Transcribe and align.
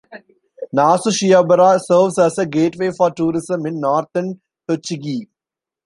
Nasushiobara 0.75 1.79
serves 1.79 2.17
as 2.17 2.39
a 2.39 2.47
gateway 2.47 2.89
for 2.89 3.11
tourism 3.11 3.67
in 3.67 3.79
northern 3.79 4.41
Tochigi. 4.67 5.27